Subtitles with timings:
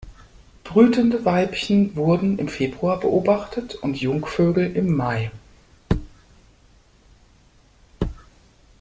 [0.63, 5.29] Brütende Weibchen wurden im Februar beobachtet und Jungvögel im Mai.